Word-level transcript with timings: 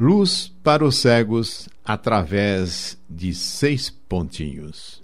Luz 0.00 0.46
para 0.62 0.84
os 0.84 0.94
cegos 0.94 1.68
através 1.84 2.96
de 3.10 3.34
seis 3.34 3.90
pontinhos. 3.90 5.02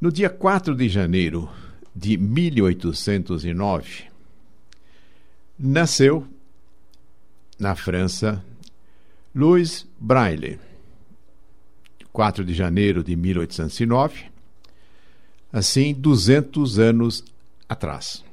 No 0.00 0.12
dia 0.12 0.30
4 0.30 0.76
de 0.76 0.88
janeiro 0.88 1.50
de 1.96 2.16
1809, 2.16 4.04
nasceu 5.58 6.24
na 7.58 7.74
França 7.74 8.40
Louis 9.34 9.84
Braille. 9.98 10.60
4 12.12 12.44
de 12.44 12.54
janeiro 12.54 13.02
de 13.02 13.16
1809, 13.16 14.26
assim 15.52 15.92
200 15.92 16.78
anos 16.78 17.24
atrás. 17.68 18.24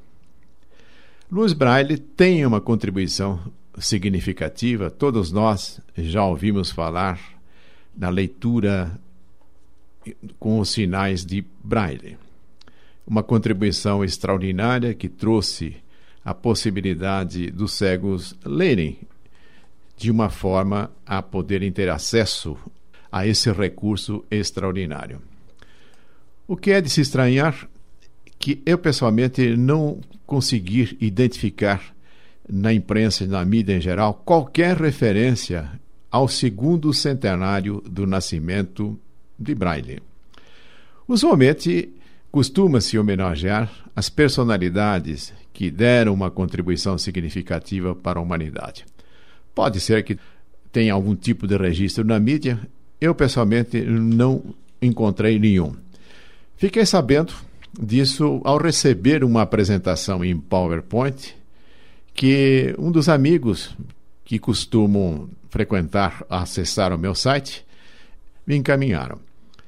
Louis 1.31 1.53
Braille 1.53 1.97
tem 1.97 2.45
uma 2.45 2.61
contribuição 2.61 3.51
significativa, 3.79 4.89
todos 4.89 5.31
nós 5.31 5.79
já 5.97 6.25
ouvimos 6.25 6.71
falar 6.71 7.19
na 7.95 8.09
leitura 8.09 8.99
com 10.39 10.59
os 10.59 10.69
sinais 10.69 11.25
de 11.25 11.45
Braille. 11.63 12.17
Uma 13.05 13.23
contribuição 13.23 14.03
extraordinária 14.03 14.93
que 14.93 15.09
trouxe 15.09 15.77
a 16.23 16.33
possibilidade 16.33 17.51
dos 17.51 17.73
cegos 17.73 18.35
lerem 18.43 18.99
de 19.97 20.11
uma 20.11 20.29
forma 20.29 20.91
a 21.05 21.21
poderem 21.21 21.71
ter 21.71 21.89
acesso 21.89 22.57
a 23.11 23.25
esse 23.25 23.51
recurso 23.51 24.25
extraordinário. 24.29 25.21
O 26.47 26.57
que 26.57 26.71
é 26.71 26.81
de 26.81 26.89
se 26.89 27.01
estranhar 27.01 27.67
que 28.37 28.61
eu 28.65 28.77
pessoalmente 28.77 29.55
não 29.55 30.01
consegui 30.25 30.97
identificar 30.99 31.94
na 32.49 32.73
imprensa 32.73 33.23
e 33.23 33.27
na 33.27 33.43
mídia 33.43 33.75
em 33.75 33.81
geral 33.81 34.13
qualquer 34.25 34.77
referência 34.77 35.69
ao 36.11 36.27
segundo 36.27 36.93
centenário 36.93 37.81
do 37.89 38.05
nascimento 38.07 38.97
de 39.37 39.53
Braille. 39.53 40.01
Usualmente, 41.07 41.89
costuma-se 42.31 42.97
homenagear 42.97 43.71
as 43.95 44.09
personalidades 44.09 45.33
que 45.53 45.69
deram 45.69 46.13
uma 46.13 46.31
contribuição 46.31 46.97
significativa 46.97 47.95
para 47.95 48.19
a 48.19 48.21
humanidade. 48.21 48.85
Pode 49.53 49.79
ser 49.79 50.03
que 50.03 50.17
tenha 50.71 50.93
algum 50.93 51.15
tipo 51.15 51.47
de 51.47 51.57
registro 51.57 52.03
na 52.03 52.19
mídia, 52.19 52.59
eu 52.99 53.15
pessoalmente 53.15 53.81
não 53.81 54.43
encontrei 54.81 55.39
nenhum. 55.39 55.73
Fiquei 56.57 56.85
sabendo 56.85 57.33
disso 57.79 58.41
ao 58.43 58.57
receber 58.57 59.23
uma 59.23 59.41
apresentação 59.41 60.23
em 60.23 60.37
PowerPoint 60.37 61.35
que 62.15 62.73
um 62.79 62.91
dos 62.91 63.09
amigos 63.09 63.75
que 64.23 64.39
costumam 64.39 65.29
frequentar, 65.49 66.25
acessar 66.29 66.91
o 66.91 66.97
meu 66.97 67.13
site, 67.13 67.63
me 68.47 68.55
encaminharam. 68.55 69.19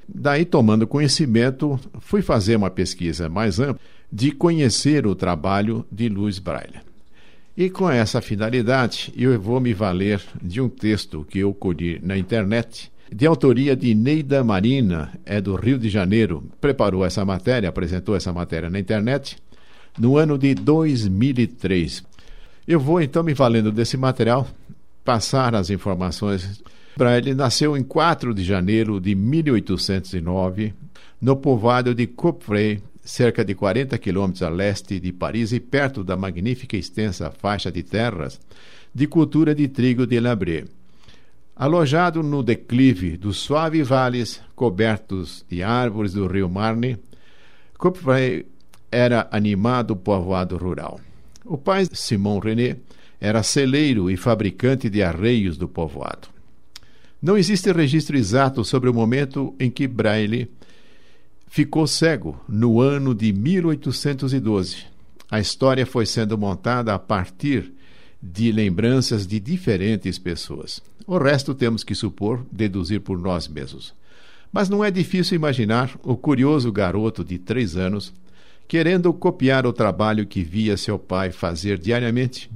Daí, 0.08 0.46
tomando 0.46 0.88
conhecimento, 0.88 1.78
fui 2.00 2.22
fazer 2.22 2.56
uma 2.56 2.70
pesquisa 2.70 3.30
mais 3.30 3.60
ampla 3.60 3.80
de 4.12 4.32
conhecer 4.32 5.06
o 5.06 5.14
trabalho 5.14 5.86
de 5.92 6.08
Luiz 6.08 6.40
Braille. 6.40 6.80
E 7.56 7.70
com 7.70 7.90
essa 7.90 8.22
finalidade, 8.22 9.14
eu 9.18 9.40
vou 9.40 9.60
me 9.60 9.74
valer 9.74 10.22
de 10.42 10.62
um 10.62 10.70
texto 10.70 11.26
que 11.30 11.40
eu 11.40 11.54
colhi 11.54 12.00
na 12.02 12.18
internet 12.18 12.90
de 13.12 13.26
autoria 13.26 13.76
de 13.76 13.94
Neida 13.96 14.44
Marina, 14.44 15.12
é 15.26 15.42
do 15.42 15.56
Rio 15.56 15.78
de 15.78 15.90
Janeiro, 15.90 16.44
preparou 16.62 17.06
essa 17.06 17.26
matéria, 17.26 17.68
apresentou 17.68 18.16
essa 18.16 18.32
matéria 18.32 18.70
na 18.70 18.80
internet 18.80 19.38
no 19.98 20.18
ano 20.18 20.38
de 20.38 20.54
2003. 20.54 22.04
Eu 22.68 22.82
vou 22.82 23.02
então 23.02 23.24
me 23.24 23.34
valendo 23.34 23.72
desse 23.72 23.96
material 23.96 24.46
passar 25.06 25.56
as 25.56 25.70
informações. 25.70 26.62
Braille 26.98 27.34
nasceu 27.34 27.78
em 27.78 27.84
4 27.84 28.34
de 28.34 28.44
janeiro 28.44 29.00
de 29.00 29.16
1809 29.16 30.74
no 31.22 31.38
povoado 31.38 31.96
de 31.96 32.06
Coupvray, 32.06 32.84
cerca 33.02 33.46
de 33.46 33.56
40 33.56 33.98
quilômetros 33.98 34.44
a 34.44 34.50
leste 34.50 35.00
de 35.00 35.14
Paris 35.14 35.54
e 35.54 35.62
perto 35.62 36.04
da 36.04 36.18
magnífica 36.18 36.76
e 36.76 36.80
extensa 36.80 37.32
faixa 37.32 37.72
de 37.72 37.84
terras 37.84 38.38
de 38.94 39.08
cultura 39.08 39.56
de 39.56 39.70
trigo 39.70 40.06
de 40.06 40.20
Labré. 40.20 40.66
Alojado 41.56 42.22
no 42.22 42.44
declive 42.44 43.16
dos 43.16 43.38
suaves 43.38 43.88
vales 43.88 44.42
cobertos 44.58 45.46
de 45.50 45.64
árvores 45.64 46.12
do 46.12 46.28
rio 46.28 46.50
Marne, 46.50 46.98
Coupvray 47.78 48.46
era 48.92 49.26
animado 49.32 49.96
povoado 49.96 50.58
rural. 50.58 51.00
O 51.50 51.58
pai 51.58 51.88
Simão 51.94 52.40
René 52.40 52.76
era 53.22 53.42
celeiro 53.42 54.12
e 54.12 54.18
fabricante 54.18 54.90
de 54.90 55.02
arreios 55.02 55.58
do 55.58 55.68
povoado. 55.68 56.28
Não 57.22 57.38
existe 57.38 57.72
registro 57.72 58.18
exato 58.18 58.66
sobre 58.66 58.90
o 58.90 58.94
momento 58.94 59.56
em 59.58 59.72
que 59.72 59.88
Braille 59.88 60.52
ficou 61.48 61.88
cego, 61.88 62.38
no 62.50 62.82
ano 62.82 63.16
de 63.16 63.32
1812. 63.32 64.84
A 65.32 65.40
história 65.40 65.86
foi 65.86 66.06
sendo 66.06 66.38
montada 66.38 66.94
a 66.94 67.00
partir 67.00 67.72
de 68.22 68.52
lembranças 68.52 69.26
de 69.26 69.40
diferentes 69.40 70.20
pessoas. 70.20 70.82
O 71.08 71.18
resto 71.18 71.56
temos 71.56 71.82
que 71.82 71.96
supor, 71.96 72.46
deduzir 72.52 73.00
por 73.00 73.18
nós 73.18 73.48
mesmos. 73.48 73.94
Mas 74.52 74.68
não 74.68 74.84
é 74.84 74.92
difícil 74.92 75.36
imaginar 75.36 75.98
o 76.04 76.18
curioso 76.18 76.72
garoto 76.74 77.24
de 77.24 77.38
três 77.38 77.78
anos 77.78 78.14
querendo 78.68 79.14
copiar 79.14 79.66
o 79.66 79.74
trabalho 79.74 80.26
que 80.26 80.44
via 80.44 80.76
seu 80.76 81.00
pai 81.00 81.32
fazer 81.32 81.78
diariamente. 81.78 82.52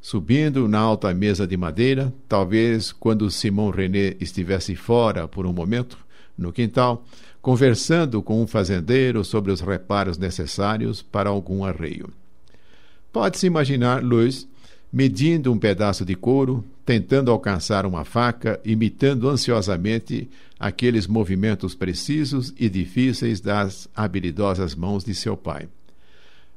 Subindo 0.00 0.68
na 0.68 0.78
alta 0.78 1.12
mesa 1.12 1.46
de 1.46 1.56
madeira, 1.56 2.12
talvez 2.28 2.92
quando 2.92 3.30
Simão 3.30 3.70
René 3.70 4.14
estivesse 4.20 4.76
fora 4.76 5.26
por 5.26 5.46
um 5.46 5.52
momento, 5.52 5.98
no 6.36 6.52
quintal, 6.52 7.04
conversando 7.42 8.22
com 8.22 8.40
um 8.40 8.46
fazendeiro 8.46 9.24
sobre 9.24 9.50
os 9.50 9.60
reparos 9.60 10.18
necessários 10.18 11.02
para 11.02 11.30
algum 11.30 11.64
arreio. 11.64 12.10
Pode-se 13.12 13.46
imaginar 13.46 14.02
Luiz 14.02 14.46
medindo 14.92 15.52
um 15.52 15.58
pedaço 15.58 16.04
de 16.04 16.14
couro, 16.14 16.64
tentando 16.84 17.30
alcançar 17.30 17.84
uma 17.84 18.04
faca, 18.04 18.58
imitando 18.64 19.28
ansiosamente 19.28 20.28
aqueles 20.58 21.06
movimentos 21.06 21.74
precisos 21.74 22.52
e 22.58 22.68
difíceis 22.68 23.40
das 23.40 23.88
habilidosas 23.94 24.74
mãos 24.74 25.04
de 25.04 25.14
seu 25.14 25.36
pai. 25.36 25.68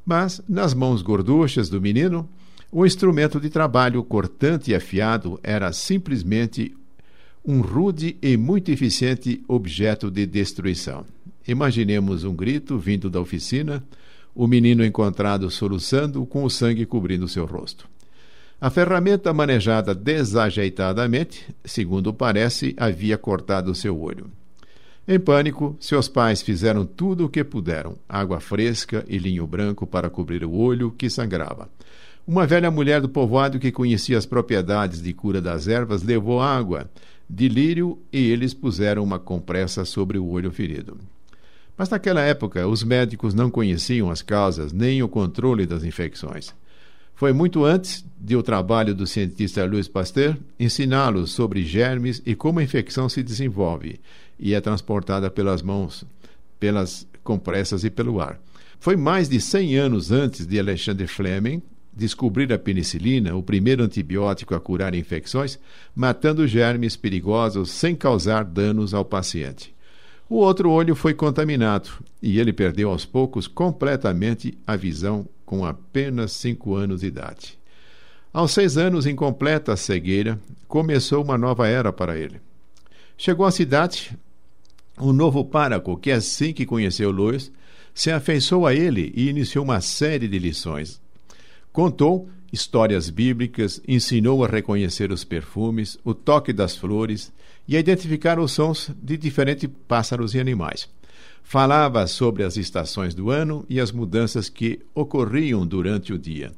Mas, 0.06 0.42
nas 0.48 0.74
mãos 0.74 1.02
gorduchas 1.02 1.70
do 1.70 1.82
menino, 1.82 2.28
o 2.72 2.86
instrumento 2.86 3.40
de 3.40 3.50
trabalho 3.50 4.02
cortante 4.04 4.72
e 4.72 4.76
afiado 4.76 5.40
era 5.44 5.74
simplesmente 5.74 6.74
um 7.46 7.60
rude 7.60 8.16
e 8.22 8.38
muito 8.38 8.72
eficiente 8.72 9.44
objeto 9.48 10.10
de 10.10 10.26
destruição. 10.26 11.06
Imaginemos 11.46 12.24
um 12.24 12.34
grito 12.34 12.78
vindo 12.78 13.10
da 13.10 13.20
oficina, 13.20 13.84
o 14.34 14.48
menino 14.48 14.86
encontrado 14.86 15.50
soluçando 15.50 16.26
com 16.26 16.46
o 16.46 16.50
sangue 16.50 16.86
cobrindo 16.86 17.28
seu 17.28 17.46
rosto. 17.46 17.91
A 18.62 18.70
ferramenta 18.70 19.34
manejada 19.34 19.96
desajeitadamente, 19.96 21.48
segundo 21.66 22.14
parece, 22.14 22.76
havia 22.78 23.18
cortado 23.18 23.74
seu 23.74 24.00
olho. 24.00 24.30
Em 25.08 25.20
pânico, 25.20 25.76
seus 25.80 26.08
pais 26.08 26.44
fizeram 26.44 26.86
tudo 26.86 27.26
o 27.26 27.30
que 27.30 27.44
puderam: 27.44 27.98
água 28.08 28.40
fresca 28.40 29.04
e 29.08 29.18
linho 29.18 29.48
branco 29.48 29.88
para 29.88 30.12
cobrir 30.12 30.46
o 30.46 30.54
olho 30.54 30.92
que 30.92 31.10
sangrava. 31.10 31.68
Uma 32.28 32.46
velha 32.46 32.70
mulher 32.70 33.02
do 33.02 33.10
povoado 33.10 33.58
que 33.58 33.72
conhecia 33.72 34.16
as 34.16 34.28
propriedades 34.28 35.02
de 35.02 35.12
cura 35.12 35.42
das 35.42 35.68
ervas 35.68 36.04
levou 36.04 36.40
água 36.40 36.88
de 37.28 37.50
lírio 37.50 37.98
e 38.14 38.30
eles 38.30 38.54
puseram 38.54 39.04
uma 39.04 39.18
compressa 39.18 39.86
sobre 39.86 40.20
o 40.20 40.28
olho 40.28 40.52
ferido. 40.52 41.00
Mas 41.76 41.90
naquela 41.90 42.22
época, 42.22 42.68
os 42.68 42.84
médicos 42.84 43.34
não 43.34 43.50
conheciam 43.50 44.12
as 44.12 44.22
causas 44.22 44.72
nem 44.72 45.02
o 45.02 45.10
controle 45.10 45.66
das 45.66 45.84
infecções. 45.84 46.54
Foi 47.22 47.34
muito 47.34 47.64
antes 47.66 48.04
de 48.20 48.36
o 48.36 48.42
trabalho 48.42 48.96
do 48.96 49.06
cientista 49.06 49.64
Louis 49.64 49.88
Pasteur 49.88 50.36
ensiná-los 50.60 51.30
sobre 51.30 51.64
germes 51.64 52.20
e 52.26 52.34
como 52.34 52.58
a 52.58 52.64
infecção 52.64 53.08
se 53.08 53.22
desenvolve 53.22 54.00
e 54.40 54.56
é 54.56 54.60
transportada 54.60 55.30
pelas 55.30 55.62
mãos, 55.62 56.04
pelas 56.60 57.06
compressas 57.24 57.84
e 57.84 57.92
pelo 57.92 58.20
ar. 58.20 58.40
Foi 58.80 58.96
mais 58.96 59.30
de 59.30 59.40
100 59.40 59.78
anos 59.78 60.12
antes 60.12 60.48
de 60.48 60.60
Alexander 60.60 61.08
Fleming 61.08 61.62
descobrir 61.94 62.52
a 62.52 62.58
penicilina, 62.58 63.36
o 63.36 63.44
primeiro 63.44 63.84
antibiótico 63.84 64.56
a 64.56 64.60
curar 64.60 64.96
infecções, 64.96 65.60
matando 65.96 66.48
germes 66.48 66.96
perigosos 66.96 67.70
sem 67.70 67.96
causar 67.96 68.44
danos 68.44 68.96
ao 68.96 69.06
paciente. 69.06 69.76
O 70.28 70.38
outro 70.38 70.72
olho 70.72 70.96
foi 70.96 71.14
contaminado 71.14 71.88
e 72.20 72.40
ele 72.40 72.52
perdeu 72.52 72.90
aos 72.90 73.06
poucos 73.06 73.48
completamente 73.48 74.58
a 74.66 74.76
visão 74.76 75.28
com 75.52 75.66
apenas 75.66 76.32
cinco 76.32 76.76
anos 76.76 77.02
de 77.02 77.08
idade. 77.08 77.60
Aos 78.32 78.54
seis 78.54 78.78
anos, 78.78 79.06
em 79.06 79.14
completa 79.14 79.76
cegueira, 79.76 80.40
começou 80.66 81.22
uma 81.22 81.38
nova 81.38 81.68
era 81.68 81.92
para 81.92 82.18
ele. 82.18 82.40
Chegou 83.18 83.46
à 83.46 83.52
cidade 83.52 84.18
um 84.98 85.12
novo 85.12 85.44
pároco 85.44 85.98
que, 85.98 86.10
assim 86.10 86.54
que 86.54 86.66
conheceu 86.66 87.12
Luiz, 87.12 87.52
se 87.94 88.10
afeiçoou 88.10 88.66
a 88.66 88.74
ele 88.74 89.12
e 89.14 89.28
iniciou 89.28 89.66
uma 89.66 89.82
série 89.82 90.30
de 90.30 90.40
lições. 90.40 91.02
Contou 91.74 92.30
histórias 92.50 93.10
bíblicas, 93.10 93.82
ensinou 93.86 94.46
a 94.46 94.48
reconhecer 94.48 95.12
os 95.12 95.26
perfumes, 95.26 95.98
o 96.02 96.14
toque 96.14 96.54
das 96.54 96.78
flores 96.78 97.30
e 97.68 97.76
a 97.76 97.80
identificar 97.82 98.40
os 98.40 98.54
sons 98.54 98.90
de 99.04 99.18
diferentes 99.18 99.70
pássaros 99.86 100.34
e 100.34 100.40
animais. 100.40 100.88
Falava 101.52 102.08
sobre 102.08 102.44
as 102.44 102.56
estações 102.56 103.14
do 103.14 103.30
ano 103.30 103.66
e 103.68 103.78
as 103.78 103.92
mudanças 103.92 104.48
que 104.48 104.80
ocorriam 104.96 105.68
durante 105.68 106.14
o 106.14 106.18
dia. 106.18 106.54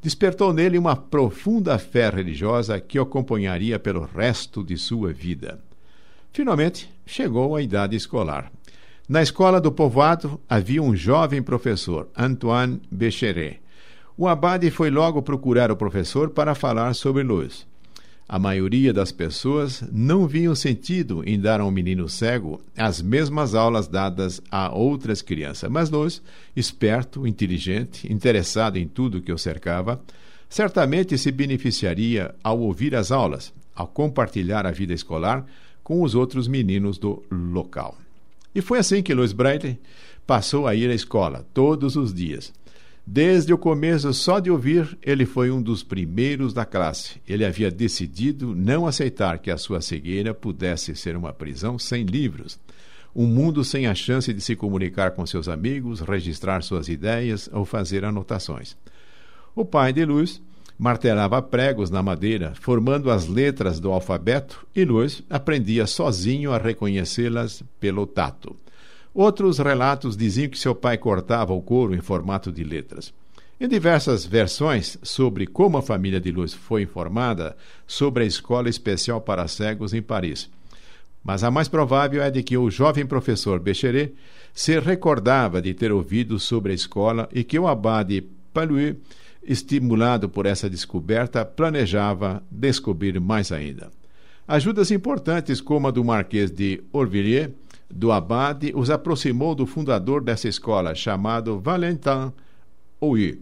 Despertou 0.00 0.50
nele 0.50 0.78
uma 0.78 0.96
profunda 0.96 1.78
fé 1.78 2.08
religiosa 2.08 2.80
que 2.80 2.98
o 2.98 3.02
acompanharia 3.02 3.78
pelo 3.78 4.00
resto 4.02 4.64
de 4.64 4.78
sua 4.78 5.12
vida. 5.12 5.60
Finalmente, 6.32 6.90
chegou 7.04 7.54
à 7.54 7.60
idade 7.60 7.94
escolar. 7.94 8.50
Na 9.06 9.20
escola 9.20 9.60
do 9.60 9.70
povoado 9.70 10.40
havia 10.48 10.82
um 10.82 10.96
jovem 10.96 11.42
professor, 11.42 12.08
Antoine 12.16 12.80
Bécheret. 12.90 13.60
O 14.16 14.26
abade 14.26 14.70
foi 14.70 14.88
logo 14.88 15.20
procurar 15.20 15.70
o 15.70 15.76
professor 15.76 16.30
para 16.30 16.54
falar 16.54 16.94
sobre 16.94 17.22
luz. 17.22 17.66
A 18.32 18.38
maioria 18.38 18.92
das 18.92 19.10
pessoas 19.10 19.82
não 19.90 20.24
viam 20.24 20.54
sentido 20.54 21.20
em 21.26 21.36
dar 21.36 21.60
a 21.60 21.64
um 21.64 21.70
menino 21.72 22.08
cego 22.08 22.60
as 22.76 23.02
mesmas 23.02 23.56
aulas 23.56 23.88
dadas 23.88 24.40
a 24.48 24.72
outras 24.72 25.20
crianças, 25.20 25.68
mas 25.68 25.90
Luz, 25.90 26.22
esperto, 26.54 27.26
inteligente, 27.26 28.06
interessado 28.08 28.76
em 28.76 28.86
tudo 28.86 29.20
que 29.20 29.32
o 29.32 29.36
cercava, 29.36 30.00
certamente 30.48 31.18
se 31.18 31.32
beneficiaria 31.32 32.32
ao 32.40 32.60
ouvir 32.60 32.94
as 32.94 33.10
aulas, 33.10 33.52
ao 33.74 33.88
compartilhar 33.88 34.64
a 34.64 34.70
vida 34.70 34.94
escolar 34.94 35.44
com 35.82 36.00
os 36.00 36.14
outros 36.14 36.46
meninos 36.46 36.98
do 36.98 37.24
local. 37.32 37.98
E 38.54 38.60
foi 38.60 38.78
assim 38.78 39.02
que 39.02 39.12
Louis 39.12 39.32
Braille 39.32 39.76
passou 40.24 40.68
a 40.68 40.74
ir 40.76 40.88
à 40.88 40.94
escola 40.94 41.44
todos 41.52 41.96
os 41.96 42.14
dias. 42.14 42.52
Desde 43.12 43.52
o 43.52 43.58
começo, 43.58 44.14
só 44.14 44.38
de 44.38 44.52
ouvir, 44.52 44.96
ele 45.02 45.26
foi 45.26 45.50
um 45.50 45.60
dos 45.60 45.82
primeiros 45.82 46.54
da 46.54 46.64
classe. 46.64 47.20
Ele 47.26 47.44
havia 47.44 47.68
decidido 47.68 48.54
não 48.54 48.86
aceitar 48.86 49.40
que 49.40 49.50
a 49.50 49.58
sua 49.58 49.80
cegueira 49.80 50.32
pudesse 50.32 50.94
ser 50.94 51.16
uma 51.16 51.32
prisão 51.32 51.76
sem 51.76 52.04
livros. 52.04 52.56
Um 53.12 53.26
mundo 53.26 53.64
sem 53.64 53.88
a 53.88 53.96
chance 53.96 54.32
de 54.32 54.40
se 54.40 54.54
comunicar 54.54 55.10
com 55.10 55.26
seus 55.26 55.48
amigos, 55.48 55.98
registrar 55.98 56.62
suas 56.62 56.86
ideias 56.86 57.50
ou 57.52 57.64
fazer 57.64 58.04
anotações. 58.04 58.76
O 59.56 59.64
pai 59.64 59.92
de 59.92 60.04
Luz 60.04 60.40
martelava 60.78 61.42
pregos 61.42 61.90
na 61.90 62.04
madeira, 62.04 62.52
formando 62.60 63.10
as 63.10 63.26
letras 63.26 63.80
do 63.80 63.90
alfabeto, 63.90 64.64
e 64.72 64.84
Luz 64.84 65.20
aprendia 65.28 65.84
sozinho 65.84 66.52
a 66.52 66.58
reconhecê-las 66.58 67.64
pelo 67.80 68.06
tato. 68.06 68.54
Outros 69.14 69.58
relatos 69.58 70.16
diziam 70.16 70.48
que 70.48 70.58
seu 70.58 70.74
pai 70.74 70.96
cortava 70.96 71.52
o 71.52 71.60
couro 71.60 71.94
em 71.94 72.00
formato 72.00 72.52
de 72.52 72.62
letras. 72.62 73.12
Em 73.60 73.68
diversas 73.68 74.24
versões 74.24 74.96
sobre 75.02 75.46
como 75.46 75.76
a 75.76 75.82
família 75.82 76.20
de 76.20 76.30
Luz 76.30 76.54
foi 76.54 76.82
informada 76.82 77.56
sobre 77.86 78.24
a 78.24 78.26
escola 78.26 78.68
especial 78.68 79.20
para 79.20 79.46
cegos 79.48 79.92
em 79.92 80.00
Paris. 80.00 80.48
Mas 81.22 81.44
a 81.44 81.50
mais 81.50 81.68
provável 81.68 82.22
é 82.22 82.30
de 82.30 82.42
que 82.42 82.56
o 82.56 82.70
jovem 82.70 83.04
professor 83.04 83.60
Bécheret 83.60 84.14
se 84.54 84.78
recordava 84.80 85.60
de 85.60 85.74
ter 85.74 85.92
ouvido 85.92 86.38
sobre 86.38 86.72
a 86.72 86.74
escola 86.74 87.28
e 87.32 87.44
que 87.44 87.58
o 87.58 87.68
abade 87.68 88.24
Palouet, 88.54 88.96
estimulado 89.42 90.28
por 90.28 90.46
essa 90.46 90.68
descoberta, 90.68 91.44
planejava 91.44 92.42
descobrir 92.50 93.20
mais 93.20 93.52
ainda. 93.52 93.90
Ajudas 94.48 94.90
importantes, 94.90 95.60
como 95.60 95.86
a 95.86 95.90
do 95.90 96.02
Marquês 96.02 96.50
de 96.50 96.82
Orvilliers, 96.92 97.50
do 97.92 98.12
abade 98.12 98.72
os 98.74 98.90
aproximou 98.90 99.54
do 99.54 99.66
fundador 99.66 100.22
dessa 100.22 100.48
escola, 100.48 100.94
chamado 100.94 101.58
Valentin 101.58 102.32
Ouy. 103.00 103.40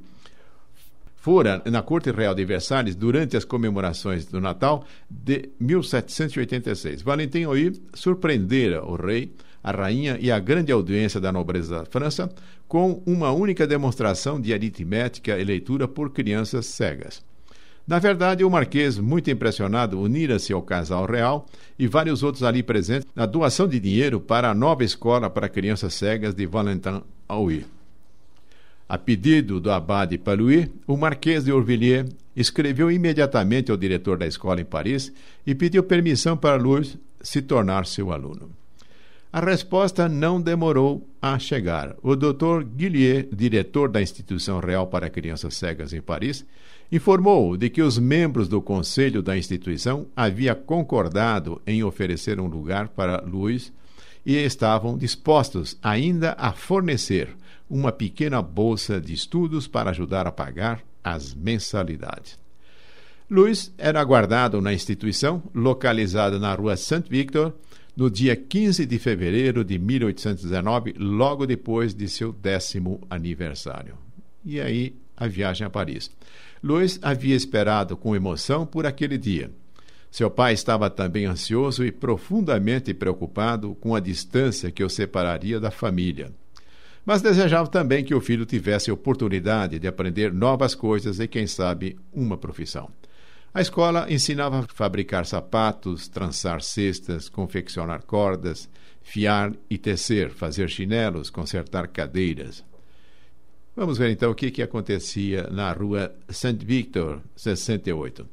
Fora 1.17 1.61
na 1.67 1.83
Corte 1.83 2.11
Real 2.11 2.35
de 2.35 2.45
Versalhes 2.45 2.95
durante 2.95 3.37
as 3.37 3.45
comemorações 3.45 4.25
do 4.27 4.41
Natal 4.41 4.85
de 5.11 5.51
1786. 5.61 7.03
Valentin 7.03 7.45
Ouy 7.45 7.73
surpreendera 7.93 8.85
o 8.85 8.97
rei, 8.97 9.33
a 9.63 9.71
rainha 9.71 10.17
e 10.21 10.31
a 10.31 10.39
grande 10.39 10.73
audiência 10.73 11.21
da 11.21 11.33
nobreza 11.33 11.81
da 11.81 11.85
França 11.85 12.33
com 12.67 13.03
uma 13.05 13.33
única 13.33 13.67
demonstração 13.67 14.41
de 14.41 14.55
aritmética 14.55 15.39
e 15.39 15.45
leitura 15.45 15.87
por 15.89 16.11
crianças 16.11 16.67
cegas. 16.67 17.23
Na 17.89 17.99
verdade, 17.99 18.45
o 18.45 18.51
Marquês, 18.51 18.99
muito 18.99 19.31
impressionado, 19.31 19.99
unira-se 19.99 20.53
ao 20.53 20.61
casal 20.61 21.07
real 21.07 21.47
e 21.79 21.87
vários 21.87 22.23
outros 22.23 22.45
ali 22.45 22.63
presentes 22.63 23.09
na 23.17 23.25
doação 23.25 23.67
de 23.67 23.81
dinheiro 23.81 24.21
para 24.21 24.51
a 24.51 24.55
nova 24.55 24.85
escola 24.85 25.31
para 25.31 25.49
crianças 25.49 25.95
cegas 25.95 26.35
de 26.35 26.45
Valentin 26.45 27.01
Aui. 27.27 27.65
A 28.87 28.99
pedido 28.99 29.59
do 29.59 29.71
abade 29.71 30.19
Palouis, 30.19 30.69
o 30.87 30.99
Marquês 30.99 31.45
de 31.45 31.53
Orvilliers 31.53 32.11
escreveu 32.37 32.91
imediatamente 32.91 33.71
ao 33.71 33.77
diretor 33.79 34.19
da 34.19 34.27
escola 34.27 34.61
em 34.61 34.67
Paris 34.67 35.11
e 35.47 35.55
pediu 35.55 35.83
permissão 35.83 36.37
para 36.37 36.57
Louis 36.57 36.99
se 37.23 37.41
tornar 37.41 37.87
seu 37.87 38.13
aluno. 38.13 38.58
A 39.31 39.41
resposta 39.41 40.09
não 40.09 40.41
demorou 40.41 41.07
a 41.21 41.39
chegar. 41.39 41.95
O 42.03 42.17
Dr. 42.17 42.65
Guillier, 42.65 43.29
diretor 43.31 43.91
da 43.91 44.01
Instituição 44.01 44.59
Real 44.59 44.87
para 44.87 45.11
Crianças 45.11 45.55
Cegas 45.55 45.93
em 45.93 46.01
Paris, 46.01 46.47
informou 46.91 47.55
de 47.55 47.69
que 47.69 47.83
os 47.83 47.99
membros 47.99 48.49
do 48.49 48.63
conselho 48.63 49.23
da 49.23 49.37
instituição 49.37 50.07
haviam 50.17 50.55
concordado 50.55 51.61
em 51.67 51.85
oferecer 51.85 52.41
um 52.41 52.47
lugar 52.47 52.89
para 52.89 53.21
Luiz 53.21 53.71
e 54.25 54.35
estavam 54.35 54.97
dispostos 54.97 55.77
ainda 55.83 56.35
a 56.39 56.53
fornecer 56.53 57.29
uma 57.69 57.93
pequena 57.93 58.41
bolsa 58.41 58.99
de 58.99 59.13
estudos 59.13 59.69
para 59.69 59.91
ajudar 59.91 60.27
a 60.27 60.33
pagar 60.33 60.81
as 61.05 61.35
mensalidades. 61.35 62.39
Luiz 63.31 63.71
era 63.77 64.01
aguardado 64.01 64.63
na 64.63 64.73
instituição, 64.73 65.43
localizada 65.55 66.39
na 66.39 66.55
rua 66.55 66.79
Saint 66.79 67.07
Victor, 67.11 67.53
no 67.99 68.09
dia 68.09 68.37
15 68.37 68.87
de 68.87 68.97
fevereiro 68.97 69.65
de 69.65 69.77
1819, 69.77 70.95
logo 70.97 71.45
depois 71.45 71.93
de 71.93 72.09
seu 72.09 72.33
décimo 72.33 73.01
aniversário. 73.11 73.99
E 74.45 74.61
aí 74.61 74.95
a 75.17 75.27
viagem 75.27 75.67
a 75.67 75.71
Paris. 75.71 76.09
Luiz 76.63 77.01
havia 77.03 77.35
esperado 77.35 77.97
com 77.97 78.15
emoção 78.15 78.65
por 78.65 78.87
aquele 78.87 79.19
dia. 79.19 79.51
Seu 80.13 80.31
pai 80.31 80.53
estava 80.53 80.89
também 80.89 81.27
ansioso 81.27 81.85
e 81.85 81.91
profundamente 81.91 82.95
preocupado 82.95 83.75
com 83.81 83.97
a 83.97 84.01
distância 84.01 84.71
que 84.71 84.85
o 84.85 84.89
separaria 84.89 85.59
da 85.59 85.73
família. 85.73 86.33
Mas 87.05 87.21
desejava 87.21 87.69
também 87.69 88.05
que 88.05 88.15
o 88.15 88.21
filho 88.21 88.47
tivesse 88.47 88.93
oportunidade 88.93 89.77
de 89.77 89.89
aprender 89.89 90.33
novas 90.33 90.73
coisas 90.73 91.19
e, 91.19 91.27
quem 91.27 91.49
sabe, 91.49 91.99
uma 92.13 92.39
profissão. 92.39 92.89
A 93.59 93.61
escola 93.61 94.07
ensinava 94.09 94.61
a 94.61 94.67
fabricar 94.73 95.27
sapatos, 95.27 96.07
trançar 96.07 96.63
cestas, 96.63 97.29
confeccionar 97.29 98.05
cordas, 98.05 98.71
fiar 99.03 99.53
e 99.69 99.77
tecer, 99.77 100.31
fazer 100.31 100.71
chinelos, 100.71 101.29
consertar 101.29 101.89
cadeiras. 101.89 102.65
Vamos 103.75 103.99
ver 103.99 104.11
então 104.13 104.31
o 104.31 104.35
que, 104.37 104.53
que 104.53 104.63
acontecia 104.63 105.49
na 105.51 105.73
rua 105.73 106.15
Saint 106.29 106.63
Victor, 106.63 107.21
68. 107.35 108.29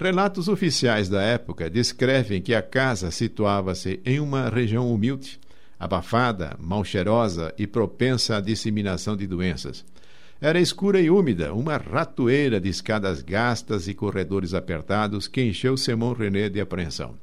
Relatos 0.00 0.48
oficiais 0.48 1.10
da 1.10 1.20
época 1.20 1.68
descrevem 1.68 2.40
que 2.40 2.54
a 2.54 2.62
casa 2.62 3.10
situava-se 3.10 4.00
em 4.06 4.20
uma 4.20 4.48
região 4.48 4.90
humilde, 4.90 5.38
abafada, 5.78 6.56
mal 6.58 6.82
cheirosa 6.82 7.52
e 7.58 7.66
propensa 7.66 8.38
à 8.38 8.40
disseminação 8.40 9.18
de 9.18 9.26
doenças. 9.26 9.84
Era 10.40 10.60
escura 10.60 11.00
e 11.00 11.08
úmida, 11.08 11.54
uma 11.54 11.78
ratoeira 11.78 12.60
de 12.60 12.68
escadas 12.68 13.22
gastas 13.22 13.88
e 13.88 13.94
corredores 13.94 14.52
apertados 14.52 15.26
que 15.26 15.42
encheu 15.42 15.76
Simon 15.78 16.12
René 16.12 16.50
de 16.50 16.60
apreensão. 16.60 17.14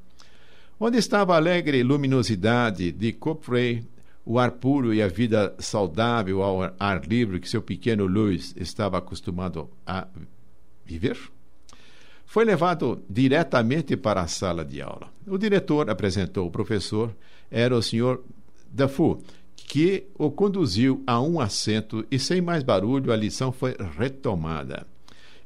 Onde 0.79 0.97
estava 0.97 1.33
a 1.33 1.37
alegre 1.37 1.83
luminosidade 1.83 2.91
de 2.91 3.13
Coprey, 3.13 3.85
o 4.25 4.39
ar 4.39 4.51
puro 4.51 4.93
e 4.93 5.01
a 5.01 5.07
vida 5.07 5.53
saudável 5.59 6.41
ao 6.41 6.73
ar 6.79 7.05
livre 7.05 7.39
que 7.39 7.47
seu 7.47 7.61
pequeno 7.61 8.07
Louis 8.07 8.55
estava 8.57 8.97
acostumado 8.97 9.69
a 9.85 10.07
viver? 10.83 11.17
Foi 12.25 12.43
levado 12.43 13.03
diretamente 13.07 13.95
para 13.95 14.21
a 14.21 14.27
sala 14.27 14.65
de 14.65 14.81
aula. 14.81 15.13
O 15.27 15.37
diretor 15.37 15.87
apresentou 15.87 16.47
o 16.47 16.51
professor, 16.51 17.15
era 17.51 17.75
o 17.75 17.83
senhor 17.83 18.23
Dafoe, 18.71 19.19
que 19.55 20.05
o 20.15 20.29
conduziu 20.29 21.03
a 21.07 21.21
um 21.21 21.39
assento 21.39 22.05
e, 22.11 22.19
sem 22.19 22.41
mais 22.41 22.63
barulho, 22.63 23.11
a 23.11 23.15
lição 23.15 23.51
foi 23.51 23.75
retomada. 23.97 24.85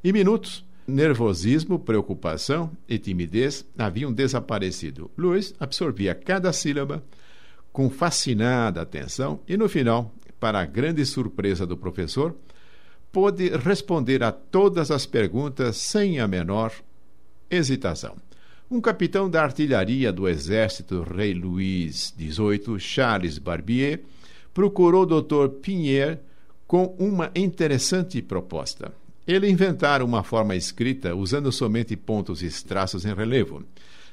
Em 0.02 0.12
minutos, 0.12 0.64
nervosismo, 0.86 1.78
preocupação 1.78 2.70
e 2.88 2.98
timidez 2.98 3.66
haviam 3.76 4.12
desaparecido. 4.12 5.10
Luiz 5.16 5.54
absorvia 5.60 6.14
cada 6.14 6.52
sílaba 6.52 7.02
com 7.72 7.90
fascinada 7.90 8.80
atenção 8.80 9.40
e, 9.46 9.56
no 9.56 9.68
final, 9.68 10.12
para 10.40 10.60
a 10.60 10.66
grande 10.66 11.04
surpresa 11.04 11.66
do 11.66 11.76
professor, 11.76 12.34
pôde 13.12 13.50
responder 13.50 14.22
a 14.22 14.32
todas 14.32 14.90
as 14.90 15.06
perguntas 15.06 15.76
sem 15.76 16.20
a 16.20 16.28
menor 16.28 16.72
hesitação. 17.50 18.16
Um 18.70 18.82
capitão 18.82 19.30
da 19.30 19.42
artilharia 19.42 20.12
do 20.12 20.28
exército 20.28 21.02
rei 21.02 21.32
Luís 21.32 22.12
XVIII, 22.18 22.78
Charles 22.78 23.38
Barbier, 23.38 24.02
procurou 24.52 25.04
o 25.04 25.22
Dr. 25.22 25.48
Pinheiro 25.62 26.18
com 26.66 26.94
uma 26.98 27.30
interessante 27.34 28.20
proposta. 28.20 28.92
ele 29.26 29.48
inventara 29.48 30.04
uma 30.04 30.22
forma 30.22 30.54
escrita 30.54 31.14
usando 31.14 31.50
somente 31.50 31.96
pontos 31.96 32.42
e 32.42 32.64
traços 32.64 33.06
em 33.06 33.14
relevo. 33.14 33.62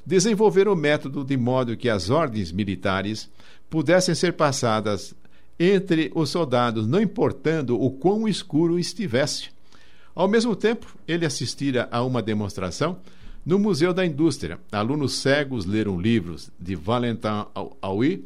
Desenvolver 0.06 0.70
o 0.70 0.76
método 0.76 1.26
de 1.26 1.36
modo 1.36 1.76
que 1.76 1.90
as 1.90 2.10
ordens 2.10 2.52
militares 2.52 3.30
pudessem 3.70 4.16
ser 4.16 4.34
passadas 4.34 5.14
entre 5.60 6.12
os 6.16 6.30
soldados, 6.30 6.88
não 6.88 7.02
importando 7.02 7.82
o 7.82 7.92
quão 7.92 8.26
escuro 8.26 8.80
estivesse. 8.80 9.50
Ao 10.14 10.30
mesmo 10.30 10.56
tempo, 10.56 10.98
ele 11.06 11.26
assistira 11.26 11.90
a 11.92 12.02
uma 12.04 12.22
demonstração 12.22 12.98
no 13.46 13.60
Museu 13.60 13.94
da 13.94 14.06
Indústria. 14.06 14.60
Alunos 14.72 15.14
cegos 15.14 15.66
leram 15.66 16.00
livros 16.00 16.50
de 16.60 16.76
Valentin 16.76 17.46
Aui, 17.82 18.26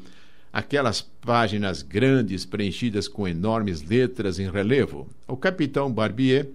aquelas 0.52 1.02
páginas 1.02 1.82
grandes 1.82 2.46
preenchidas 2.46 3.08
com 3.08 3.28
enormes 3.28 3.82
letras 3.82 4.40
em 4.40 4.50
relevo. 4.50 5.08
O 5.28 5.36
capitão 5.36 5.92
Barbier 5.92 6.50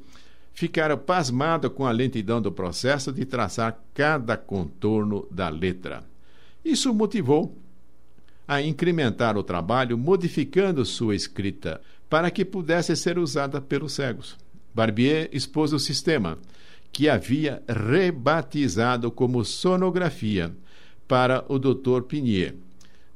ficara 0.55 0.97
pasmado 0.97 1.69
com 1.69 1.85
a 1.85 1.91
lentidão 1.91 2.41
do 2.41 2.51
processo 2.51 3.13
de 3.13 3.25
traçar 3.25 3.79
cada 3.93 4.37
contorno 4.37 5.27
da 5.31 5.49
letra. 5.49 6.03
Isso 6.65 6.95
motivou 6.95 7.57
a 8.47 8.63
incrementar 8.63 9.37
o 9.37 9.43
trabalho, 9.43 9.99
modificando 9.99 10.85
sua 10.85 11.15
escrita 11.15 11.81
para 12.09 12.31
que 12.31 12.45
pudesse 12.45 12.95
ser 12.97 13.19
usada 13.19 13.61
pelos 13.61 13.95
cegos. 13.95 14.37
Barbier 14.73 15.29
expôs 15.33 15.73
o 15.73 15.79
sistema, 15.79 16.39
que 16.95 17.09
havia 17.09 17.61
rebatizado 17.69 19.11
como 19.11 19.45
sonografia, 19.45 20.55
para 21.09 21.45
o 21.49 21.59
Dr. 21.59 22.03
Pinier. 22.07 22.55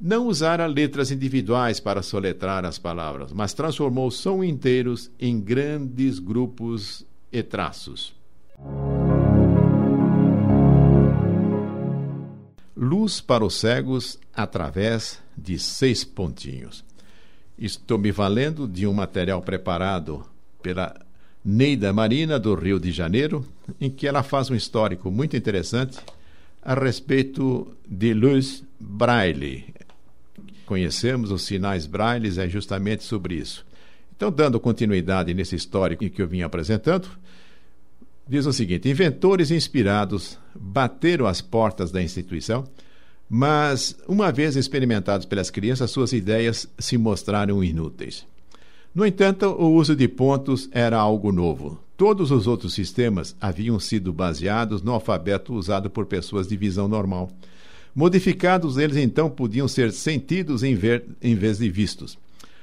Não 0.00 0.26
usara 0.26 0.66
letras 0.66 1.11
individuais 1.11 1.80
para 1.80 2.02
soletrar 2.02 2.64
as 2.64 2.76
palavras, 2.76 3.32
mas 3.32 3.54
transformou 3.54 4.11
som 4.11 4.42
inteiros 4.42 5.11
em 5.18 5.40
grandes 5.40 6.18
grupos 6.18 7.06
e 7.32 7.42
traços. 7.42 8.14
Luz 12.76 13.20
para 13.20 13.44
os 13.44 13.54
cegos 13.54 14.18
através 14.35 15.20
de 15.37 15.58
seis 15.58 16.04
pontinhos. 16.04 16.85
Estou 17.56 17.97
me 17.99 18.12
valendo 18.12 18.68
de 18.68 18.87
um 18.87 18.92
material 18.92 19.40
preparado 19.40 20.25
pela 20.62 20.94
Neida 21.45 21.92
Marina, 21.92 22.38
do 22.38 22.54
Rio 22.54 22.78
de 22.78 22.92
Janeiro, 22.92 23.45
em 23.80 23.90
que 23.90 24.07
ela 24.07 24.23
faz 24.23 24.50
um 24.50 24.54
histórico 24.54 25.11
muito 25.11 25.37
interessante 25.37 25.99
a 26.62 26.75
respeito 26.75 27.75
de 27.88 28.12
Luz 28.12 28.62
Braille. 28.78 29.75
Conhecemos 30.66 31.30
os 31.30 31.42
sinais 31.42 31.87
Braille, 31.87 32.38
é 32.38 32.49
justamente 32.49 33.04
sobre 33.04 33.37
isso. 33.37 33.64
Então, 34.14 34.30
dando 34.30 34.59
continuidade 34.59 35.33
nesse 35.33 35.54
histórico 35.54 36.09
que 36.11 36.21
eu 36.21 36.26
vim 36.26 36.42
apresentando, 36.42 37.09
diz 38.28 38.45
o 38.45 38.52
seguinte: 38.52 38.88
inventores 38.88 39.50
inspirados 39.50 40.38
bateram 40.54 41.26
as 41.26 41.40
portas 41.40 41.90
da 41.90 42.02
instituição, 42.02 42.64
mas, 43.28 43.97
uma 44.09 44.33
vez 44.33 44.57
experimentados 44.57 45.25
pelas 45.25 45.50
crianças, 45.50 45.90
suas 45.90 46.12
ideias 46.12 46.68
se 46.78 46.99
mostraram 46.99 47.62
inúteis. 47.62 48.26
No 48.95 49.07
entanto, 49.07 49.47
o 49.47 49.73
uso 49.75 49.95
de 49.95 50.09
pontos 50.09 50.68
era 50.73 50.99
algo 50.99 51.30
novo. 51.30 51.78
Todos 51.97 52.30
os 52.30 52.47
outros 52.47 52.75
sistemas 52.75 53.37
haviam 53.40 53.78
sido 53.78 54.12
baseados 54.12 54.83
no 54.83 54.92
alfabeto 54.92 55.52
usado 55.54 55.90
por 55.90 56.07
pessoas 56.07 56.47
de 56.47 56.57
visão 56.57 56.88
normal. 56.88 57.30
Modificados, 57.95 58.76
eles 58.76 58.97
então 58.97 59.28
podiam 59.28 59.66
ser 59.66 59.92
sentidos 59.92 60.62
em, 60.62 60.75
ver, 60.75 61.04
em 61.21 61.35
vez 61.35 61.59
de 61.59 61.68
vistos. 61.68 62.16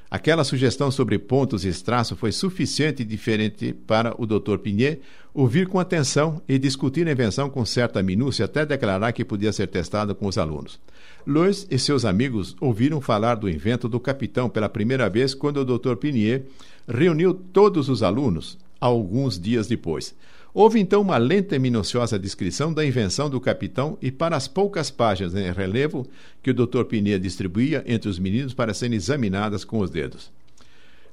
Aquela 0.09 0.45
sugestão 0.45 0.89
sobre 0.89 1.19
pontos 1.19 1.65
e 1.65 1.83
traços 1.83 2.17
foi 2.17 2.31
suficiente 2.31 3.01
e 3.01 3.05
diferente 3.05 3.73
para 3.73 4.15
o 4.17 4.25
Dr. 4.25 4.57
Pinier 4.57 4.99
ouvir 5.33 5.67
com 5.67 5.77
atenção 5.77 6.41
e 6.47 6.57
discutir 6.57 7.05
a 7.07 7.11
invenção 7.11 7.49
com 7.49 7.65
certa 7.65 8.01
minúcia 8.01 8.45
até 8.45 8.65
declarar 8.65 9.11
que 9.11 9.25
podia 9.25 9.51
ser 9.51 9.67
testada 9.67 10.15
com 10.15 10.27
os 10.27 10.37
alunos. 10.37 10.79
Louis 11.27 11.65
e 11.71 11.79
seus 11.79 12.05
amigos 12.05 12.55
ouviram 12.61 13.01
falar 13.01 13.33
do 13.33 13.49
invento 13.49 13.89
do 13.89 13.99
capitão 13.99 14.47
pela 14.47 14.69
primeira 14.69 15.09
vez 15.09 15.33
quando 15.33 15.57
o 15.57 15.65
Dr. 15.65 15.95
Pinier 15.95 16.43
reuniu 16.87 17.33
todos 17.33 17.89
os 17.89 18.03
alunos 18.03 18.59
alguns 18.79 19.39
dias 19.39 19.65
depois. 19.65 20.13
Houve 20.53 20.79
então 20.79 21.01
uma 21.01 21.17
lenta 21.17 21.55
e 21.55 21.59
minuciosa 21.59 22.19
descrição 22.19 22.71
da 22.71 22.85
invenção 22.85 23.27
do 23.27 23.41
capitão 23.41 23.97
e 23.99 24.11
para 24.11 24.37
as 24.37 24.47
poucas 24.47 24.91
páginas 24.91 25.33
em 25.33 25.51
relevo 25.51 26.07
que 26.43 26.51
o 26.51 26.53
Dr. 26.53 26.83
Pineda 26.83 27.19
distribuía 27.19 27.83
entre 27.87 28.07
os 28.07 28.19
meninos 28.19 28.53
para 28.53 28.73
serem 28.73 28.95
examinadas 28.95 29.65
com 29.65 29.79
os 29.79 29.89
dedos. 29.89 30.31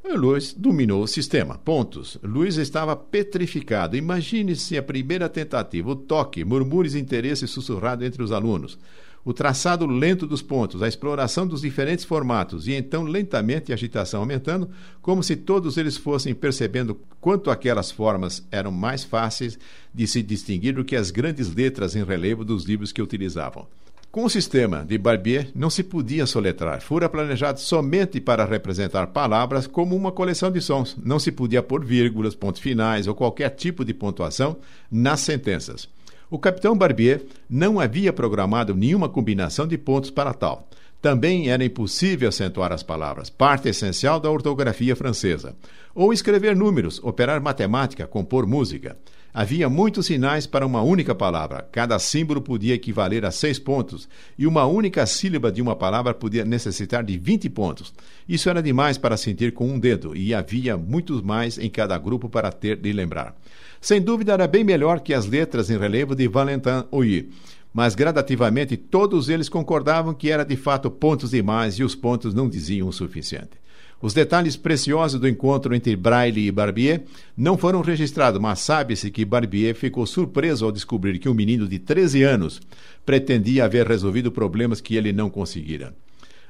Luiz 0.05 0.53
dominou 0.53 1.05
o 1.05 1.09
sistema. 1.09 1.57
Pontos. 1.57 2.19
Luiz 2.23 2.57
estava 2.57 2.95
petrificado. 2.95 3.97
Imagine-se 3.97 4.77
a 4.77 4.83
primeira 4.83 5.29
tentativa, 5.29 5.91
o 5.91 5.97
toque, 5.97 6.45
murmúrios 6.45 6.93
de 6.93 7.01
interesse 7.01 7.47
sussurrado 7.47 8.05
entre 8.05 8.23
os 8.23 8.31
alunos 8.31 8.79
o 9.25 9.33
traçado 9.33 9.87
lento 9.87 10.27
dos 10.27 10.43
pontos, 10.43 10.83
a 10.83 10.89
exploração 10.89 11.47
dos 11.47 11.61
diferentes 11.61 12.05
formatos 12.05 12.67
e 12.67 12.75
então 12.75 13.05
lentamente 13.05 13.73
a 13.73 13.75
agitação 13.75 14.21
aumentando, 14.21 14.69
como 15.01 15.23
se 15.23 15.37
todos 15.37 15.77
eles 15.77 15.97
fossem 15.97 16.35
percebendo 16.35 16.99
quanto 17.21 17.51
aquelas 17.51 17.91
formas 17.91 18.47
eram 18.51 18.73
mais 18.73 19.05
fáceis 19.05 19.59
de 19.95 20.07
se 20.07 20.23
distinguir 20.23 20.75
do 20.75 20.85
que 20.85 20.97
as 20.97 21.11
grandes 21.11 21.55
letras 21.55 21.95
em 21.95 22.05
relevo 22.05 22.45
dos 22.45 22.65
livros 22.65 22.93
que 22.93 23.03
utilizavam. 23.03 23.67
Com 24.13 24.27
o 24.27 24.29
sistema 24.29 24.85
de 24.85 24.99
Barbier 24.99 25.51
não 25.55 25.71
se 25.71 25.83
podia 25.83 26.27
soletrar, 26.27 26.83
fora 26.83 27.09
planejado 27.09 27.59
somente 27.59 28.21
para 28.21 28.45
representar 28.45 29.07
palavras 29.07 29.67
como 29.67 29.97
uma 29.97 30.13
coleção 30.13 30.51
de 30.51 30.61
sons. 30.61 30.99
Não 31.03 31.19
se 31.19 31.33
podia 31.33 31.63
pôr 31.63 31.83
vírgulas, 31.83 32.35
pontos 32.35 32.61
finais 32.61 33.07
ou 33.07 33.15
qualquer 33.15 33.49
tipo 33.49 33.83
de 33.87 33.95
pontuação 33.95 34.59
nas 34.91 35.21
sentenças. 35.21 35.89
O 36.33 36.39
capitão 36.39 36.75
Barbier 36.75 37.27
não 37.47 37.79
havia 37.79 38.11
programado 38.11 38.75
nenhuma 38.75 39.07
combinação 39.07 39.67
de 39.67 39.77
pontos 39.77 40.11
para 40.11 40.33
tal. 40.33 40.67
Também 40.99 41.51
era 41.51 41.63
impossível 41.63 42.27
acentuar 42.27 42.73
as 42.73 42.83
palavras, 42.83 43.29
parte 43.29 43.69
essencial 43.69 44.19
da 44.19 44.31
ortografia 44.31 44.97
francesa. 44.97 45.55
Ou 45.95 46.13
escrever 46.13 46.57
números, 46.57 46.99
operar 47.03 47.41
matemática, 47.41 48.07
compor 48.07 48.47
música. 48.47 48.97
Havia 49.35 49.69
muitos 49.69 50.07
sinais 50.07 50.47
para 50.47 50.67
uma 50.67 50.83
única 50.83 51.15
palavra. 51.15 51.67
Cada 51.73 51.99
símbolo 51.99 52.43
podia 52.43 52.75
equivaler 52.75 53.25
a 53.25 53.31
seis 53.31 53.59
pontos, 53.59 54.07
e 54.39 54.47
uma 54.47 54.67
única 54.67 55.07
sílaba 55.07 55.51
de 55.51 55.63
uma 55.63 55.75
palavra 55.75 56.13
podia 56.13 56.45
necessitar 56.45 57.03
de 57.03 57.17
20 57.17 57.49
pontos. 57.49 57.95
Isso 58.29 58.51
era 58.51 58.63
demais 58.63 58.99
para 58.99 59.17
sentir 59.17 59.53
com 59.53 59.67
um 59.69 59.79
dedo, 59.79 60.15
e 60.15 60.35
havia 60.35 60.77
muitos 60.77 61.23
mais 61.23 61.59
em 61.59 61.71
cada 61.71 61.97
grupo 61.97 62.29
para 62.29 62.53
ter 62.53 62.77
de 62.77 62.93
lembrar. 62.93 63.35
Sem 63.81 64.03
dúvida, 64.03 64.35
era 64.35 64.47
bem 64.47 64.65
melhor 64.65 65.01
que 65.01 65.15
as 65.15 65.27
letras 65.27 65.71
em 65.71 65.79
relevo 65.79 66.15
de 66.15 66.29
Valentin 66.29 66.85
Ouy, 66.91 67.31
mas 67.73 67.95
gradativamente 67.95 68.77
todos 68.77 69.31
eles 69.31 69.49
concordavam 69.49 70.13
que 70.13 70.31
era 70.31 70.45
de 70.45 70.57
fato 70.57 70.91
pontos 70.91 71.31
demais 71.31 71.77
e 71.77 71.83
os 71.85 71.95
pontos 71.95 72.35
não 72.35 72.49
diziam 72.49 72.87
o 72.87 72.93
suficiente. 72.93 73.62
Os 74.03 74.13
detalhes 74.13 74.57
preciosos 74.57 75.21
do 75.21 75.29
encontro 75.29 75.73
entre 75.77 75.95
Braille 75.95 76.49
e 76.49 76.51
Barbier 76.51 77.05
não 77.37 77.57
foram 77.57 77.81
registrados, 77.81 78.41
mas 78.41 78.59
sabe-se 78.59 79.13
que 79.13 79.25
Barbier 79.25 79.77
ficou 79.77 80.05
surpreso 80.07 80.65
ao 80.65 80.73
descobrir 80.73 81.21
que 81.21 81.29
um 81.29 81.35
menino 81.35 81.69
de 81.69 81.79
13 81.79 82.25
anos 82.25 82.61
pretendia 83.07 83.65
haver 83.65 83.87
resolvido 83.87 84.33
problemas 84.33 84.81
que 84.81 84.97
ele 84.97 85.13
não 85.13 85.31
conseguira. 85.31 85.95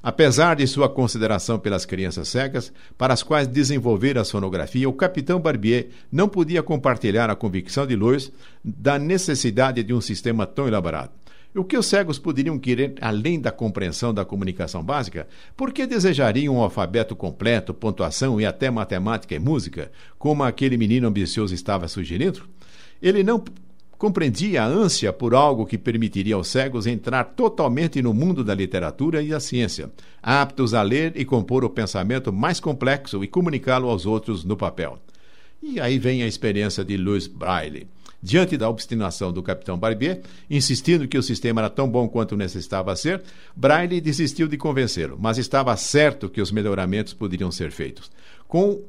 Apesar 0.03 0.57
de 0.57 0.67
sua 0.67 0.89
consideração 0.89 1.59
pelas 1.59 1.85
crianças 1.85 2.27
cegas, 2.29 2.73
para 2.97 3.13
as 3.13 3.23
quais 3.23 3.47
desenvolvera 3.47 4.23
a 4.23 4.25
sonografia, 4.25 4.89
o 4.89 4.93
capitão 4.95 5.39
Barbier 5.39 5.91
não 6.11 6.29
podia 6.29 6.63
compartilhar 6.63 7.29
a 7.29 7.37
convicção 7.37 7.87
de 7.87 7.95
Louis 7.95 8.33
da 8.65 8.99
necessidade 8.99 9.83
de 9.83 9.93
um 9.93 10.01
sistema 10.01 10.47
tão 10.47 10.67
elaborado. 10.67 11.22
O 11.55 11.65
que 11.65 11.77
os 11.77 11.85
cegos 11.85 12.19
poderiam 12.19 12.59
querer 12.59 12.95
além 12.99 13.39
da 13.39 13.53
compreensão 13.53 14.15
da 14.15 14.25
comunicação 14.25 14.83
básica? 14.83 15.29
Por 15.55 15.71
que 15.71 15.87
desejariam 15.87 16.57
um 16.57 16.63
alfabeto 16.63 17.15
completo, 17.15 17.75
pontuação 17.75 18.41
e 18.41 18.47
até 18.47 18.71
matemática 18.71 19.35
e 19.35 19.39
música, 19.39 19.93
como 20.19 20.43
aquele 20.43 20.79
menino 20.79 21.09
ambicioso 21.09 21.55
estava 21.55 21.89
sugerindo? 21.89 22.49
Ele 23.03 23.23
não 23.23 23.45
compreendia 23.99 24.63
a 24.63 24.67
ânsia 24.67 25.13
por 25.13 25.35
algo 25.35 25.67
que 25.67 25.77
permitiria 25.77 26.37
aos 26.37 26.49
cegos 26.49 26.87
entrar 26.87 27.23
totalmente 27.25 28.01
no 28.01 28.15
mundo 28.15 28.43
da 28.43 28.55
literatura 28.55 29.23
e 29.23 29.29
da 29.29 29.39
ciência, 29.39 29.93
aptos 30.23 30.73
a 30.73 30.81
ler 30.81 31.13
e 31.17 31.25
compor 31.25 31.65
o 31.65 31.71
pensamento 31.71 32.33
mais 32.33 32.61
complexo 32.61 33.23
e 33.23 33.29
comunicá-lo 33.29 33.91
aos 33.91 34.07
outros 34.07 34.43
no 34.43 34.57
papel. 34.57 34.99
E 35.63 35.79
aí 35.79 35.99
vem 35.99 36.23
a 36.23 36.27
experiência 36.27 36.83
de 36.83 36.97
Louis 36.97 37.27
Braille. 37.27 37.87
Diante 38.23 38.57
da 38.57 38.69
obstinação 38.69 39.33
do 39.33 39.43
capitão 39.43 39.77
Barbier, 39.77 40.23
insistindo 40.49 41.09
que 41.09 41.19
o 41.19 41.23
sistema 41.23 41.61
era 41.61 41.69
tão 41.69 41.91
bom 41.91 42.09
quanto 42.09 42.37
necessitava 42.37 42.95
ser, 42.95 43.21
Braille 43.57 44.01
desistiu 44.01 44.47
de 44.47 44.57
convencê-lo, 44.57 45.19
mas 45.21 45.39
estava 45.39 45.77
certo 45.77 46.29
que 46.29 46.41
os 46.41 46.53
melhoramentos 46.53 47.13
poderiam 47.13 47.51
ser 47.51 47.73
feitos. 47.73 48.13
Com 48.47 48.81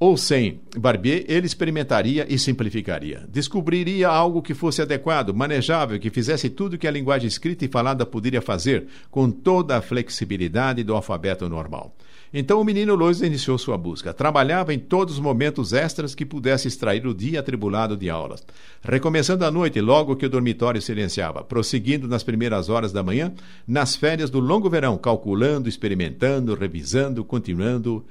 ou 0.00 0.16
sem 0.16 0.60
Barbier, 0.76 1.24
ele 1.26 1.46
experimentaria 1.46 2.24
e 2.28 2.38
simplificaria. 2.38 3.26
Descobriria 3.28 4.08
algo 4.08 4.40
que 4.40 4.54
fosse 4.54 4.80
adequado, 4.80 5.34
manejável, 5.34 5.98
que 5.98 6.08
fizesse 6.08 6.48
tudo 6.48 6.78
que 6.78 6.86
a 6.86 6.90
linguagem 6.90 7.26
escrita 7.26 7.64
e 7.64 7.68
falada 7.68 8.06
poderia 8.06 8.40
fazer, 8.40 8.86
com 9.10 9.28
toda 9.28 9.76
a 9.76 9.82
flexibilidade 9.82 10.84
do 10.84 10.94
alfabeto 10.94 11.48
normal. 11.48 11.96
Então 12.32 12.60
o 12.60 12.64
menino 12.64 12.94
Lois 12.94 13.22
iniciou 13.22 13.58
sua 13.58 13.76
busca. 13.76 14.12
Trabalhava 14.12 14.72
em 14.72 14.78
todos 14.78 15.14
os 15.14 15.20
momentos 15.20 15.72
extras 15.72 16.14
que 16.14 16.26
pudesse 16.26 16.68
extrair 16.68 17.04
o 17.04 17.14
dia 17.14 17.40
atribulado 17.40 17.96
de 17.96 18.08
aulas. 18.08 18.46
Recomeçando 18.82 19.44
à 19.44 19.50
noite, 19.50 19.80
logo 19.80 20.14
que 20.14 20.26
o 20.26 20.30
dormitório 20.30 20.80
silenciava. 20.80 21.42
Prosseguindo 21.42 22.06
nas 22.06 22.22
primeiras 22.22 22.68
horas 22.68 22.92
da 22.92 23.02
manhã, 23.02 23.32
nas 23.66 23.96
férias 23.96 24.30
do 24.30 24.38
longo 24.38 24.68
verão, 24.70 24.96
calculando, 24.96 25.68
experimentando, 25.68 26.54
revisando, 26.54 27.24
continuando, 27.24 28.04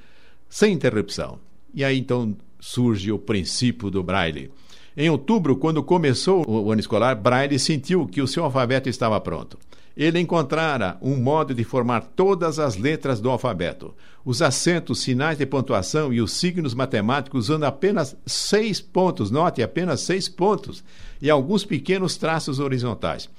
sem 0.49 0.73
interrupção. 0.73 1.46
E 1.77 1.83
aí 1.83 1.99
então 1.99 2.35
surge 2.59 3.11
o 3.11 3.19
princípio 3.19 3.91
do 3.91 4.01
Braille. 4.01 4.49
Em 4.97 5.11
outubro, 5.11 5.55
quando 5.55 5.83
começou 5.83 6.43
o 6.49 6.71
ano 6.71 6.79
escolar, 6.79 7.13
Braille 7.13 7.59
sentiu 7.59 8.07
que 8.07 8.19
o 8.19 8.27
seu 8.27 8.43
alfabeto 8.43 8.89
estava 8.89 9.21
pronto. 9.21 9.59
Ele 9.95 10.19
encontrara 10.19 10.97
um 11.03 11.15
modo 11.15 11.53
de 11.53 11.63
formar 11.63 12.01
todas 12.15 12.57
as 12.57 12.77
letras 12.77 13.19
do 13.19 13.29
alfabeto, 13.29 13.93
os 14.25 14.41
acentos, 14.41 15.01
sinais 15.01 15.37
de 15.37 15.45
pontuação 15.45 16.11
e 16.11 16.19
os 16.19 16.33
signos 16.33 16.73
matemáticos 16.73 17.45
usando 17.45 17.65
apenas 17.65 18.17
seis 18.25 18.81
pontos, 18.81 19.29
note, 19.29 19.61
apenas 19.61 20.01
seis 20.01 20.27
pontos, 20.27 20.83
e 21.21 21.29
alguns 21.29 21.63
pequenos 21.63 22.17
traços 22.17 22.59
horizontais. 22.59 23.29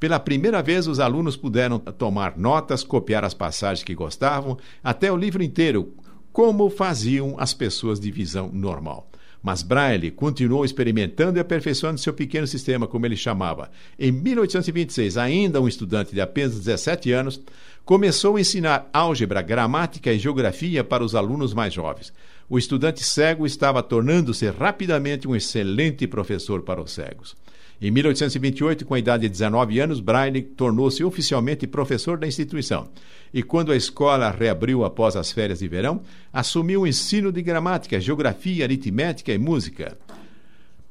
Pela 0.00 0.18
primeira 0.18 0.60
vez, 0.64 0.88
os 0.88 0.98
alunos 0.98 1.36
puderam 1.36 1.78
tomar 1.78 2.36
notas, 2.36 2.82
copiar 2.82 3.24
as 3.24 3.34
passagens 3.34 3.84
que 3.84 3.94
gostavam, 3.94 4.58
até 4.82 5.12
o 5.12 5.16
livro 5.16 5.44
inteiro, 5.44 5.94
como 6.34 6.68
faziam 6.68 7.36
as 7.38 7.54
pessoas 7.54 8.00
de 8.00 8.10
visão 8.10 8.50
normal. 8.52 9.08
Mas 9.40 9.62
Braille 9.62 10.10
continuou 10.10 10.64
experimentando 10.64 11.38
e 11.38 11.40
aperfeiçoando 11.40 12.00
seu 12.00 12.12
pequeno 12.12 12.44
sistema, 12.44 12.88
como 12.88 13.06
ele 13.06 13.16
chamava. 13.16 13.70
Em 13.96 14.10
1826, 14.10 15.16
ainda 15.16 15.60
um 15.60 15.68
estudante 15.68 16.12
de 16.12 16.20
apenas 16.20 16.58
17 16.58 17.12
anos, 17.12 17.40
começou 17.84 18.34
a 18.34 18.40
ensinar 18.40 18.90
álgebra, 18.92 19.42
gramática 19.42 20.12
e 20.12 20.18
geografia 20.18 20.82
para 20.82 21.04
os 21.04 21.14
alunos 21.14 21.54
mais 21.54 21.72
jovens. 21.72 22.12
O 22.50 22.58
estudante 22.58 23.04
cego 23.04 23.46
estava 23.46 23.80
tornando-se 23.80 24.50
rapidamente 24.50 25.28
um 25.28 25.36
excelente 25.36 26.04
professor 26.08 26.62
para 26.62 26.82
os 26.82 26.90
cegos. 26.90 27.36
Em 27.80 27.90
1828, 27.90 28.86
com 28.86 28.94
a 28.94 28.98
idade 28.98 29.24
de 29.24 29.28
19 29.28 29.80
anos, 29.80 30.00
Braille 30.00 30.42
tornou-se 30.42 31.02
oficialmente 31.02 31.66
professor 31.66 32.16
da 32.16 32.26
instituição. 32.26 32.88
E 33.32 33.42
quando 33.42 33.72
a 33.72 33.76
escola 33.76 34.30
reabriu 34.30 34.84
após 34.84 35.16
as 35.16 35.32
férias 35.32 35.58
de 35.58 35.68
verão, 35.68 36.00
assumiu 36.32 36.82
o 36.82 36.86
ensino 36.86 37.32
de 37.32 37.42
gramática, 37.42 38.00
geografia, 38.00 38.64
aritmética 38.64 39.32
e 39.32 39.38
música. 39.38 39.98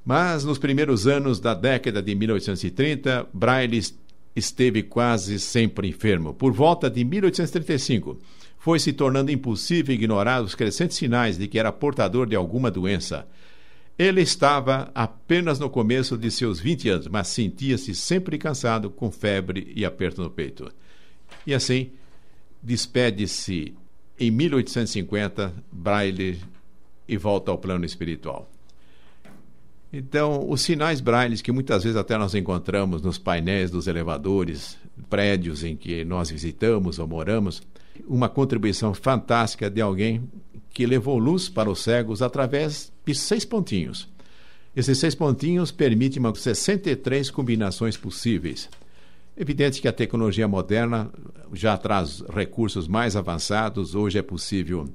Mas 0.06 0.44
nos 0.44 0.58
primeiros 0.58 1.08
anos 1.08 1.40
da 1.40 1.54
década 1.54 2.02
de 2.02 2.14
1830, 2.14 3.28
Braille 3.34 3.82
esteve 4.36 4.84
quase 4.84 5.40
sempre 5.40 5.88
enfermo. 5.88 6.34
Por 6.34 6.52
volta 6.52 6.90
de 6.90 7.04
1835, 7.06 8.20
foi 8.60 8.80
se 8.80 8.92
tornando 8.92 9.32
impossível 9.32 9.96
ignorar 9.96 10.42
os 10.42 10.56
crescentes 10.56 10.98
sinais 10.98 11.38
de 11.38 11.48
que 11.48 11.60
era 11.60 11.72
portador 11.72 12.28
de 12.28 12.36
alguma 12.36 12.70
doença. 12.70 13.26
Ele 13.98 14.22
estava 14.22 14.92
apenas 14.96 15.60
no 15.60 15.70
começo 15.70 16.18
de 16.18 16.32
seus 16.32 16.60
20 16.60 16.90
anos, 16.90 17.08
mas 17.08 17.28
sentia-se 17.28 17.94
sempre 17.94 18.38
cansado, 18.38 18.90
com 18.90 19.12
febre 19.12 19.72
e 19.76 19.86
aperto 19.86 20.22
no 20.22 20.30
peito. 20.30 20.72
E 21.46 21.54
assim, 21.54 21.92
despede-se 22.62 23.76
em 24.20 24.32
1850 24.32 25.54
Braille 25.72 26.40
e 27.08 27.18
volta 27.18 27.52
ao 27.52 27.58
plano 27.58 27.86
espiritual. 27.86 28.50
Então, 29.92 30.50
os 30.50 30.62
sinais 30.62 31.00
braille 31.00 31.38
que 31.38 31.52
muitas 31.52 31.84
vezes 31.84 31.96
até 31.96 32.18
nós 32.18 32.34
encontramos 32.34 33.04
nos 33.04 33.20
painéis 33.20 33.70
dos 33.70 33.86
elevadores, 33.86 34.76
prédios 35.08 35.64
em 35.64 35.76
que 35.76 36.04
nós 36.04 36.32
visitamos 36.32 36.98
ou 36.98 37.08
moramos, 37.08 37.62
uma 38.08 38.28
contribuição 38.28 38.92
fantástica 38.96 39.70
de 39.70 39.82
alguém 39.82 40.28
que 40.74 40.86
levou 40.86 41.20
luz 41.20 41.48
para 41.48 41.70
os 41.70 41.80
cegos 41.80 42.22
através 42.22 42.92
de 43.06 43.14
seis 43.14 43.46
pontinhos. 43.46 44.10
Esses 44.76 44.98
seis 44.98 45.14
pontinhos 45.14 45.72
permitem 45.72 46.22
63 46.34 47.30
combinações 47.30 47.96
possíveis. 47.96 48.68
Evidente 49.38 49.80
que 49.80 49.88
a 49.88 49.94
tecnologia 49.94 50.48
moderna 50.48 51.12
já 51.54 51.78
traz 51.78 52.22
recursos 52.22 52.88
mais 52.88 53.16
avançados. 53.16 53.94
Hoje 53.94 54.18
é 54.18 54.24
possível 54.24 54.90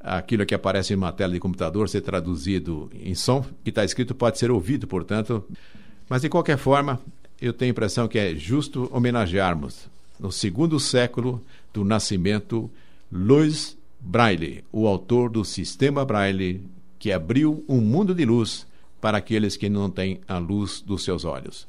aquilo 0.00 0.46
que 0.46 0.54
aparece 0.54 0.92
em 0.92 0.96
uma 0.96 1.12
tela 1.12 1.32
de 1.32 1.40
computador 1.40 1.88
ser 1.88 2.02
traduzido 2.02 2.88
em 2.94 3.14
som, 3.14 3.44
que 3.64 3.70
está 3.70 3.84
escrito 3.84 4.14
pode 4.14 4.38
ser 4.38 4.50
ouvido, 4.50 4.86
portanto. 4.86 5.44
Mas, 6.08 6.22
de 6.22 6.28
qualquer 6.28 6.56
forma, 6.56 7.00
eu 7.40 7.52
tenho 7.52 7.70
a 7.70 7.72
impressão 7.72 8.06
que 8.06 8.18
é 8.18 8.34
justo 8.36 8.88
homenagearmos, 8.92 9.88
no 10.18 10.30
segundo 10.30 10.78
século 10.78 11.42
do 11.74 11.84
nascimento, 11.84 12.70
Louis 13.10 13.75
Braille, 14.00 14.64
o 14.72 14.86
autor 14.86 15.30
do 15.30 15.44
sistema 15.44 16.04
Braille, 16.04 16.62
que 16.98 17.12
abriu 17.12 17.64
um 17.68 17.80
mundo 17.80 18.14
de 18.14 18.24
luz 18.24 18.66
para 19.00 19.18
aqueles 19.18 19.56
que 19.56 19.68
não 19.68 19.90
têm 19.90 20.20
a 20.26 20.38
luz 20.38 20.80
dos 20.80 21.04
seus 21.04 21.24
olhos. 21.24 21.66